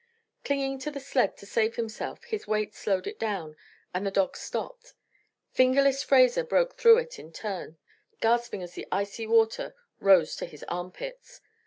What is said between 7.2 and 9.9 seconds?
turn, gasping as the icy water